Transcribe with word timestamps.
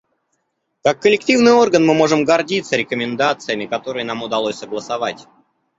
Как 0.83 0.99
коллективный 0.99 1.51
орган 1.51 1.85
мы 1.85 1.93
можем 1.93 2.23
гордиться 2.25 2.75
рекомендациями, 2.75 3.67
которые 3.67 4.03
нам 4.03 4.23
удалось 4.23 4.55
согласовать. 4.57 5.27